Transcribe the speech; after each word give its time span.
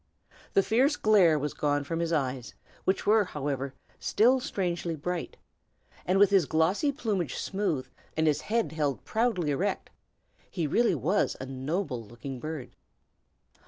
The 0.53 0.63
fierce 0.63 0.95
glare 0.95 1.37
was 1.37 1.53
gone 1.53 1.83
from 1.83 1.99
his 1.99 2.11
eyes, 2.11 2.55
which 2.85 3.05
were, 3.05 3.23
however, 3.23 3.75
still 3.99 4.39
strangely 4.39 4.95
bright; 4.95 5.37
and 6.07 6.17
with 6.17 6.31
his 6.31 6.47
glossy 6.47 6.91
plumage 6.91 7.35
smooth, 7.35 7.85
and 8.17 8.25
his 8.25 8.41
head 8.41 8.71
held 8.71 9.05
proudly 9.05 9.51
erect, 9.51 9.91
he 10.49 10.65
really 10.65 10.95
was 10.95 11.37
a 11.39 11.45
noble 11.45 12.01
looking 12.03 12.39
bird. 12.39 12.75